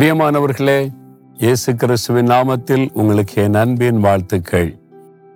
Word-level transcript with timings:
பிரியமானவர்களே 0.00 0.88
இயேசு 1.38 1.74
கிறிஸ்துவின் 1.74 2.26
நாமத்தில் 2.26 2.88
உங்களுக்கு 2.92 3.42
என் 3.42 3.54
அன்பின் 3.54 4.00
வாழ்த்துக்கள். 4.00 4.78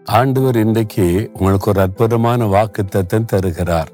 ஆண்டவர் 0.05 0.57
இன்றைக்கு 0.57 1.31
உங்களுக்கு 1.33 1.71
ஒரு 1.71 1.81
அற்புதமான 1.81 2.47
வாக்கு 2.47 2.85
தருகிறார். 3.27 3.89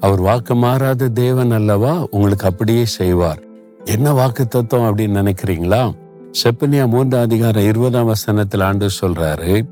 அவர் 0.00 0.20
வாக்கு 0.20 0.54
மாறாத 0.54 1.08
தேவன் 1.08 1.50
அல்லவா? 1.50 2.06
உங்களுக்கு 2.10 2.46
அப்படியே 2.46 2.84
செய்வார். 2.84 3.42
என்ன 3.84 4.12
வாக்கு 4.12 4.48
தத்துவம் 4.48 4.96
அப்படின்னு 4.96 5.20
நினைக்கிறீங்களா? 5.22 5.92
செப்பனியா 6.44 6.88
மூன்றாம் 6.88 7.22
அதிகாரம் 7.22 7.62
இருபதாம் 7.62 8.06
வசனத்தில் 8.06 8.60
ஆண்டு 8.60 8.88
சொல்றாரு 9.00 9.62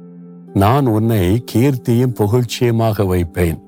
நான் 0.54 0.86
உன்னை 0.86 1.44
கீர்த்தியும் 1.52 2.14
புகழ்ச்சியுமாக 2.14 3.06
வைப்பேன். 3.06 3.62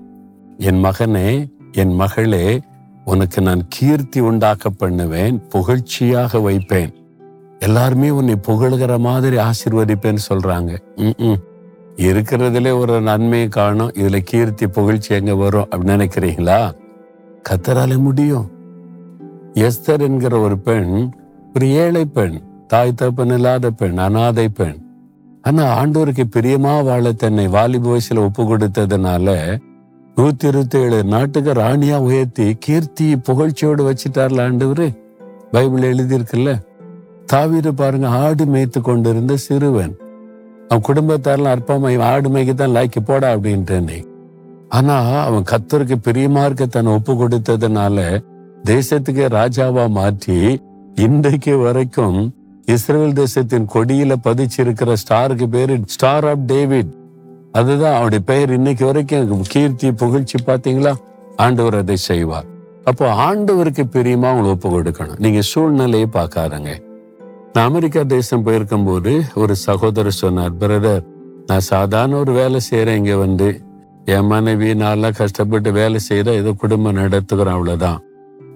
என் 0.59 0.84
மகனே 0.84 1.48
என் 1.73 1.95
மகளே 1.95 2.60
உனக்கு 3.08 3.40
நான் 3.42 3.62
கீர்த்தி 3.68 4.20
உண்டாக்க 4.20 4.70
பண்ணுவேன் 4.70 5.36
புகழ்ச்சியாக 5.48 6.40
வைப்பேன். 6.42 6.92
எல்லாருமே 7.58 8.10
உன்னை 8.10 8.36
புகழ்கிற 8.36 8.98
மாதிரி 8.98 9.36
ஆசிர்வதிப்பேன்னு 9.36 10.24
சொல்றாங்க. 10.28 10.72
இருக்கிறதுல 11.96 12.10
இருக்கிறதுலே 12.10 12.72
ஒரு 12.78 13.00
நன்மையை 13.00 13.48
காணும். 13.48 13.92
இதுல 13.92 14.18
கீர்த்தி 14.18 14.66
புகழ்ச்சி 14.66 15.14
எங்க 15.14 15.34
வரும் 15.34 15.68
அப்படின்னு 15.70 15.94
நினைக்கிறீங்களா? 15.94 16.60
கத்தரால 17.48 17.98
முடியும். 17.98 18.50
எஸ்தர் 19.54 20.00
என்கிற 20.00 20.38
ஒரு 20.38 20.59
பெண் 20.59 20.92
ஒரு 21.54 21.66
ஏழை 21.70 22.04
பெண் 22.04 22.36
தாய் 22.66 22.98
தப்பன் 23.02 23.34
இல்லாத 23.34 23.70
பெண் 23.70 23.98
அனாதை 23.98 24.48
பெண். 24.48 24.76
ஆனா 25.42 25.64
ஆண்டோருக்கு 25.82 26.24
பிரியமா 26.36 26.84
வாழ 26.84 27.12
தன்னை 27.12 27.48
வாலிப 27.48 27.84
வயசுல 27.88 28.18
ஒப்பு 28.18 28.42
கொடுத்ததுனால 28.45 29.59
நூத்தி 30.18 30.45
இருபத்தி 30.45 30.78
ஏழு 30.78 31.04
நாட்டுக்கு 31.04 31.52
ராணியா 31.52 31.96
உயர்த்தி 31.96 32.54
கீர்த்தி 32.54 33.16
புகழ்ச்சியோடு 33.16 33.82
வச்சிட்டார்ல 33.88 34.40
ஆண்டவர். 34.45 34.88
பைபிள் 35.51 35.84
எழுதியிருக்குல்ல? 35.93 36.60
தாவீது 37.26 37.74
பாருங்க 37.74 38.09
ஆடு 38.09 38.45
மேய்த்து 38.45 38.80
கொண்டிருந்த 38.80 39.37
சிறுவன். 39.37 39.95
அவன் 40.68 40.84
குடும்பத்தாரெல்லாம் 40.88 41.54
அற்பமா 41.56 42.02
ஆடு 42.02 42.28
மேய்க்கு 42.28 42.54
தான் 42.54 42.74
லாய்க்கு 42.76 43.01
போடா 43.04 43.32
அப்படின்ட்டு 43.32 44.04
ஆனா 44.68 44.96
அவன் 45.18 45.43
கத்தருக்கு 45.43 45.98
பிரியமா 46.09 46.45
இருக்க 46.45 46.66
தன்னை 46.66 46.93
ஒப்பு 46.93 47.15
கொடுத்ததுனால 47.15 48.24
தேசத்துக்கே 48.65 49.28
ராஜாவா 49.38 49.90
மாற்றி 49.90 50.60
இன்றைக்கு 50.95 51.59
வரைக்கும் 51.59 52.34
இஸ்ரேல் 52.66 53.12
தேசத்தின் 53.12 53.68
கொடியில 53.74 54.16
பதிச்சிருக்கிற 54.24 54.96
ஸ்டாருக்கு 55.04 55.46
பேரு 55.46 55.80
ஸ்டார் 55.87 56.28
ஆஃப் 56.28 56.46
டேவிட். 56.46 56.90
அதுதான் 57.52 57.95
அவருடைய 57.95 58.24
பெயர் 58.24 58.52
இன்னைக்கு 58.52 58.85
வரைக்கும் 58.85 59.43
கீர்த்தி 59.49 59.93
புகழ்ச்சி 59.93 60.38
பார்த்தீங்களா? 60.46 60.95
ஆண்டவர் 61.37 61.74
அதை 61.74 61.96
செய்வார். 61.96 62.45
அப்போ 62.85 63.35
ஆண்டவருக்கு 63.35 63.85
பிரியமா 63.93 64.31
உங்களை 64.31 64.50
ஒப்பு 64.50 64.81
கொடுக்கணும். 64.81 65.19
நீங்க 65.19 65.41
சூழ்நிலையை 65.41 66.09
பார்க்காதங்க. 66.12 66.81
நான் 67.53 67.65
அமெரிக்கா 67.65 68.03
தேசம் 68.03 68.47
போயிருக்கும்போது 68.47 69.21
ஒரு 69.34 69.56
சகோதரர் 69.56 70.10
சொன்னார் 70.10 70.56
பிரதர் 70.56 71.05
நான் 71.47 71.60
சாதாரண 71.60 72.16
ஒரு 72.16 72.32
வேலை 72.32 72.60
செய்யறேன் 72.71 72.94
இங்க 72.94 73.16
வந்து. 73.16 73.60
என் 74.05 74.27
மனைவி 74.27 74.72
நான்லாம் 74.72 75.16
கஷ்டப்பட்டு 75.16 75.72
வேலை 75.72 76.00
செய்யற 76.09 76.27
ஏதோ 76.27 76.53
குடும்பம் 76.53 76.97
நடத்துகிறோம் 76.97 77.56
அவ்வளவுதான். 77.56 78.03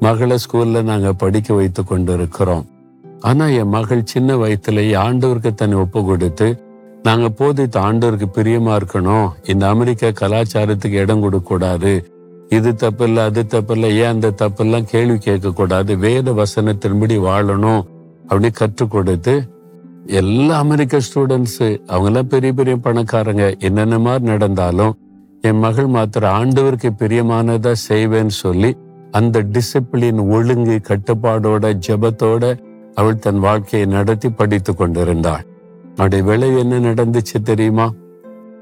மகளை 0.00 0.36
ஸ்கூல்ல 0.36 0.82
நாங்க 0.82 1.12
படிக்க 1.12 1.54
வைத்து 1.54 1.84
கொண்டு 1.84 2.12
இருக்கிறோம் 2.12 2.66
ஆனா 3.20 3.46
என் 3.46 3.68
மகள் 3.68 4.04
சின்ன 4.04 4.36
வயசுலேயே 4.36 4.94
ஆண்டவருக்கு 4.96 5.54
தன்னை 5.54 5.78
ஒப்பு 5.78 6.04
கொடுத்து 6.04 6.61
நாங்க 7.06 7.28
போதித்த 7.28 7.76
ஆண்டவருக்கு 7.80 8.28
பிரியமா 8.36 8.72
இருக்கணும். 8.80 9.28
இந்த 9.52 9.68
அமெரிக்க 9.68 10.12
கலாச்சாரத்துக்கு 10.20 10.98
இடம் 11.04 11.20
கொடுக்க 11.20 11.48
கூடாது 11.48 11.92
இது 12.48 12.70
தப்பில்ல 12.82 13.24
அது 13.28 13.42
தப்பில்ல 13.48 13.86
ஏன் 14.02 14.12
அந்த 14.14 14.28
தப்பெல்லாம் 14.42 14.86
கேள்வி 14.90 15.18
கேட்க 15.18 15.50
கூடாது 15.50 15.92
வேத 15.98 16.32
வசனத்தின்படி 16.32 17.16
வாழணும் 17.28 17.82
அப்படி 18.22 18.50
கற்றுக் 18.50 18.90
கொடுத்து 18.90 19.34
எல்லா 20.20 20.54
அமெரிக்க 20.58 21.00
ஸ்டூடெண்ட்ஸ் 21.06 21.64
அவங்க 21.86 22.08
எல்லாம் 22.10 22.28
பெரிய 22.28 22.52
பெரிய 22.52 22.76
பணக்காரங்க. 22.76 23.44
என்னென்ன 23.58 23.98
மாதிரி 23.98 24.24
நடந்தாலும் 24.24 24.92
என் 25.42 25.58
மகள் 25.58 25.86
மாத்திர 25.86 26.24
ஆண்டவருக்கு 26.40 26.90
பிரியமானதா 26.98 27.72
செய்வேன்னு 27.88 28.34
சொல்லி 28.44 28.70
அந்த 29.10 29.42
டிசிப்ளின் 29.54 30.20
ஒழுங்கு 30.36 30.76
கட்டுப்பாடோட 30.88 31.72
ஜபத்தோட 31.86 32.44
அவள் 32.94 33.22
தன் 33.24 33.38
வாழ்க்கையை 33.38 33.88
நடத்தி 33.88 34.28
படித்து 34.30 34.74
கொண்டிருந்தாள். 34.74 35.44
அவருடைய 35.92 36.24
விளைவு 36.24 36.58
என்ன 36.58 36.78
நடந்துச்சு 36.78 37.42
தெரியுமா? 37.42 37.92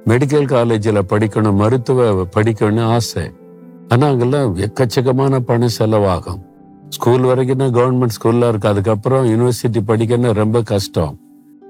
மெடிக்கல் 0.06 0.44
காலேஜில் 0.44 1.02
படிக்கணும் 1.02 1.54
மருத்துவ 1.54 2.26
படிக்கணும்னு 2.36 2.82
ஆசை. 2.82 3.32
ஆனால் 3.88 4.10
அங்கெல்லாம் 4.10 4.56
எக்கச்சக்கமான 4.56 5.38
பணம் 5.38 5.76
செலவாகும். 5.78 6.40
ஸ்கூல் 6.88 7.20
வரைக்கும் 7.20 7.56
தான் 7.56 7.74
கவர்மெண்ட் 7.74 8.16
ஸ்கூல்ல 8.22 8.48
இருக்கு. 8.48 8.68
அதுக்கப்புறம் 8.68 9.26
யூனிவர்சிட்டி 9.26 9.80
படிக்கணும் 9.86 10.32
ரொம்ப 10.32 10.62
கஷ்டம். 10.62 11.18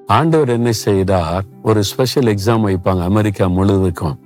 ஆண்டவர் 0.06 0.48
என்ன 0.48 0.72
செய்தார்? 0.72 1.44
ஒரு 1.62 1.82
ஸ்பெஷல் 1.82 2.24
எக்ஸாம் 2.24 2.64
வைப்பாங்க 2.66 3.02
அமெரிக்கா 3.02 3.46
முழுவதுக்கும். 3.46 4.18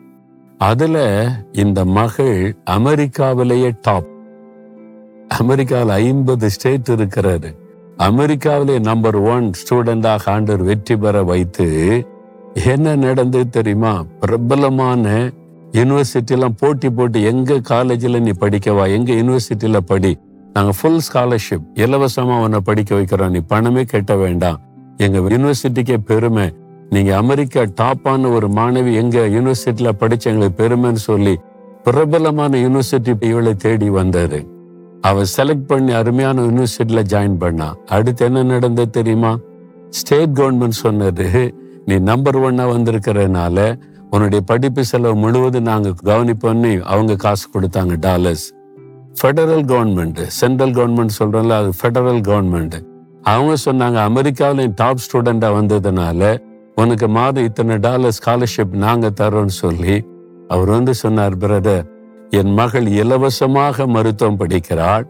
அதுல 0.59 1.27
இந்த 1.53 1.85
மகள் 1.85 2.57
அமெரிக்காவிலேயே 2.71 3.79
டாப் 3.83 4.07
அமெரிக்காவில் 5.29 5.89
ஐம்பது 5.89 6.51
ஸ்டேட் 6.51 6.89
இருக்கிறாரு 6.89 7.63
அமெரிக்காவிலே 7.99 8.81
நம்பர் 8.81 9.17
ஒன் 9.17 9.51
ஸ்டூடெண்டாக 9.51 10.19
ஆண்டர் 10.27 10.63
வெற்றி 10.63 10.97
பெற 10.97 11.23
வைத்து 11.23 12.07
என்ன 12.65 12.97
நடந்தது 12.97 13.49
தெரியுமா? 13.49 14.05
பிரபலமான 14.21 15.31
யூனிவர்சிட்டிலாம் 15.73 16.57
போட்டி 16.59 16.91
போட்டு 16.91 17.23
எங்க 17.23 17.61
காலேஜில் 17.61 18.23
நீ 18.23 18.31
படிக்கவா 18.31 18.93
எங்க 18.93 19.13
யூனிவர்சிட்டியில 19.13 19.77
படி. 19.77 20.19
நாங்கள் 20.53 20.75
ஃபுல் 20.81 21.01
ஸ்காலர்ஷிப் 21.13 21.65
இலவசமாக 21.75 22.43
உன்னை 22.43 22.61
படிக்க 22.61 22.97
வைக்கிறோம். 22.97 23.31
நீ 23.31 23.39
பணமே 23.39 23.85
கட்ட 23.85 24.17
வேண்டாம். 24.17 24.61
எங்க 24.97 25.19
யூனிவர்சிட்டிக்கே 25.19 25.97
பெருமை. 25.97 26.55
நீங்க 26.91 27.17
அமெரிக்கா 27.17 27.61
டாப்பான 27.61 28.33
ஒரு 28.33 28.49
மாணவி 28.49 28.95
எங்க 28.95 29.21
யூனிவர்சிட்டியில 29.21 29.93
படிச்ச 30.01 30.23
எங்களுக்கு 30.23 30.69
பெருமைன்னு 30.69 30.93
சொல்லி 30.93 31.39
பிரபலமான 31.83 32.59
யூனிவர்சிட்டி 32.59 33.25
இவளை 33.25 33.55
தேடி 33.55 33.91
வந்தாரு 33.91 34.53
அவ 35.09 35.23
செலக்ட் 35.37 35.67
பண்ணி 35.67 35.93
அருமையான 35.93 36.43
யூனிவர்சிட்டியில 36.43 37.01
ஜாயின் 37.13 37.39
பண்ணா. 37.39 37.77
அடுத்து 37.87 38.25
என்ன 38.25 38.43
நடந்தது 38.43 38.91
தெரியுமா? 38.91 39.33
ஸ்டேட் 39.91 40.39
கவர்மெண்ட் 40.39 40.81
சொன்னது 40.85 41.27
நீ 41.85 41.99
நம்பர் 41.99 42.39
ஒன்னா 42.39 42.65
வந்திருக்கிறதுனால 42.75 43.83
உன்னுடைய 44.11 44.41
படிப்பு 44.47 44.85
செலவு 44.85 45.15
முழுவதும் 45.15 45.63
நாங்கள் 45.63 45.95
கவனிப்போம்னு 46.05 46.81
அவங்க 46.81 47.15
காசு 47.17 47.47
கொடுத்தாங்க 47.53 47.97
dollars 47.99 48.47
federal 49.21 49.65
government 49.73 50.21
central 50.41 50.71
government 50.71 51.17
சொல்றோம்ல 51.19 51.55
அது 51.61 51.71
ஃபெடரல் 51.81 52.23
கவர்மெண்ட் 52.29 52.77
அவங்க 53.23 53.55
சொன்னாங்க 53.65 53.99
அமெரிக்காவில் 54.11 54.73
டாப் 54.75 55.05
ஸ்டூடெண்டா 55.05 55.51
வந்ததுனால 55.59 56.23
உனக்கு 56.75 57.09
மாதம் 57.09 57.45
இத்தனை 57.45 57.77
டாலர் 57.79 58.17
ஸ்காலர்ஷிப் 58.19 58.75
நாங்க 58.85 59.11
தரோம்னு 59.21 59.57
சொல்லி. 59.63 59.97
அவர் 60.49 60.71
வந்து 60.77 60.95
சொன்னார் 60.95 61.37
பிரதர் 61.39 61.85
என் 62.39 62.53
மகள் 62.59 62.87
இலவசமாக 63.01 63.87
மருத்துவம் 63.95 64.39
படிக்கிறாள். 64.41 65.05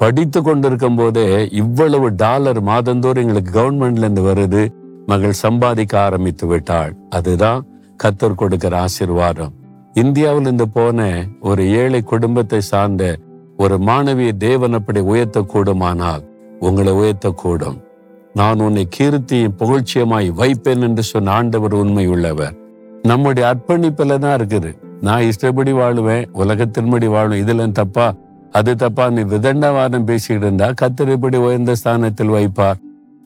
படித்து 0.00 0.38
கொண்டிருக்கும் 0.42 0.98
போதே 0.98 1.26
இவ்வளவு 1.62 2.06
டாலர் 2.22 2.60
மாதந்தோறும் 2.68 3.22
எங்களுக்கு 3.22 3.52
கவர்மெண்ட்ல 3.58 4.06
இருந்து 4.06 4.22
வருது. 4.28 4.62
மகள் 5.06 5.40
சம்பாதிக்க 5.44 5.94
ஆரம்பித்து 6.06 6.46
விட்டாள். 6.46 6.92
அதுதான் 7.16 7.60
கத்தர் 8.00 8.40
கொடுக்கிற 8.42 8.74
ஆசீர்வாதம். 8.84 9.52
இந்தியாவில் 9.94 10.46
இருந்து 10.48 10.66
போன 10.76 11.08
ஒரு 11.48 11.62
ஏழை 11.80 12.00
குடும்பத்தை 12.12 12.60
சார்ந்த 12.70 13.04
ஒரு 13.56 13.76
மாணவியை 13.88 14.34
தேவன் 14.46 14.76
அப்படி 14.78 15.00
உயர்த்தக்கூடுமானால் 15.12 16.22
உங்களை 16.66 16.92
உயர்த்தக்கூடும். 17.00 17.78
நான் 18.34 18.62
உன்னை 18.66 18.84
கீர்த்தியும் 18.96 19.56
புகழ்ச்சியமாய் 19.60 20.28
வைப்பேன் 20.40 20.84
என்று 20.88 21.04
சொன்ன 21.12 21.32
ஆண்டவர் 21.38 21.74
உண்மை 21.82 22.06
உள்ளவர் 22.14 22.54
நம்முடைய 23.02 23.44
அர்ப்பணிப்புல 23.50 24.18
தான் 24.24 24.36
இருக்குது. 24.38 24.70
நான் 25.00 25.22
இஷ்டப்படி 25.22 25.72
வாழுவேன் 25.72 26.26
உலகத்தின்படி 26.34 27.06
வாழும் 27.06 27.38
இதெல்லாம் 27.38 27.72
தப்பா? 27.72 28.14
அது 28.52 28.76
தப்பா? 28.76 29.10
நீ 29.10 29.20
விதண்டவாதம் 29.20 30.04
பேசிக்கிட்டு 30.04 30.42
இருந்தா 30.42 30.72
கத்தர் 30.82 31.10
இப்படி 31.10 31.36
உயர்ந்த 31.36 31.74
ஸ்தானத்தில் 31.74 32.28
வைப்பார். 32.28 32.78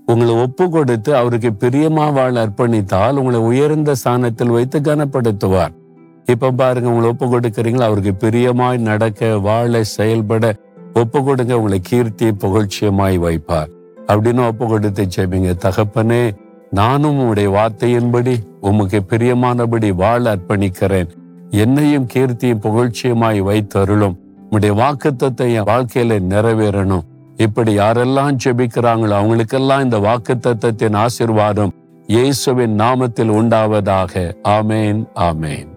உங்களை 0.07 0.35
ஒப்பு 0.35 0.71
கொடுத்து 0.71 1.17
அவருக்கு 1.17 1.51
பிரியமா 1.51 2.13
வாழ 2.13 2.47
அர்ப்பணித்தால் 2.47 3.17
உங்களை 3.17 3.41
உயர்ந்த 3.41 3.95
ஸ்தானத்தில் 3.95 4.49
வைத்து 4.49 4.81
கனப்படுத்துவார். 4.81 5.75
இப்ப 6.25 6.51
பாருங்க 6.51 6.89
உங்களை 6.89 7.11
ஒப்பு 7.11 7.27
கொடுக்குறீங்களா 7.27 7.83
அவருக்கு 7.83 8.29
பிரியமாய் 8.29 8.79
நடக்க 8.79 9.39
வாழ 9.39 9.85
செயல்பட 9.85 10.55
ஒப்பு 10.95 11.25
கொடுங்க 11.25 11.57
உங்களை 11.57 11.81
கீர்த்தி 11.81 12.27
புகழ்ச்சியமாய் 12.27 13.19
வைப்பார். 13.19 13.69
அப்படின்னு 14.07 14.47
ஒப்பு 14.47 14.67
கொடுத்து 14.67 15.09
ஜெபிங்க. 15.17 15.55
தகப்பனே 15.65 16.31
நானும் 16.71 17.17
உங்களுடைய 17.17 17.51
வார்த்தையின்படி 17.51 18.37
உமக்கு 18.61 19.03
பிரியமானபடி 19.09 19.95
வாழ 19.95 20.37
அர்ப்பணிக்கிறேன். 20.37 21.09
என்னையும் 21.55 22.07
கீர்த்தியும் 22.15 22.63
புகழ்ச்சியுமாய் 22.67 23.41
வைத்தருளும். 23.49 24.17
உடைய 24.51 24.75
வாக்குத்தத்தை 24.75 25.47
என் 25.55 25.69
வாழ்க்கையில 25.71 26.19
நிறைவேறணும். 26.33 27.05
இப்படி 27.37 27.79
யாரெல்லாம் 27.79 28.37
ஜெபிக்கிறாங்களோ 28.45 29.17
அவங்களுக்கெல்லாம் 29.21 29.85
இந்த 29.85 29.99
வாக்குத்தத்தத்தின் 29.99 30.99
ஆசிர்வாதம் 31.05 31.75
இயேசுவின் 32.07 32.77
நாமத்தில் 32.81 33.33
உண்டாவதாக. 33.41 34.33
ஆமேன் 34.49 35.01
ஆமேன். 35.29 35.71